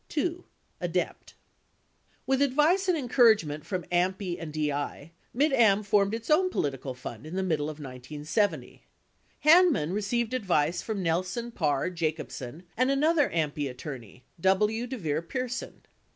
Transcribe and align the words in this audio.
2. 0.09 0.43
ADEPT 0.81 1.35
With 2.25 2.41
advice 2.41 2.87
and 2.87 2.97
encouragement 2.97 3.63
from 3.63 3.83
AMPI 3.91 4.41
and 4.41 4.51
DI, 4.51 5.11
Mid 5.31 5.53
Am 5.53 5.83
formed 5.83 6.15
its 6.15 6.31
own 6.31 6.49
political 6.49 6.95
fund 6.95 7.27
in 7.27 7.35
the 7.35 7.43
middle 7.43 7.67
of 7.69 7.77
1970. 7.79 8.81
Hanman 9.45 9.93
re 9.93 10.01
ceived 10.01 10.33
advice 10.33 10.81
from 10.81 11.03
Nelson, 11.03 11.51
Parr, 11.51 11.91
Jacobsen, 11.91 12.63
and 12.75 12.89
another 12.89 13.29
AMPI 13.29 13.69
at 13.69 13.77
torney, 13.77 14.23
W. 14.39 14.87
DeVier 14.87 15.21
Pierson. 15.21 15.83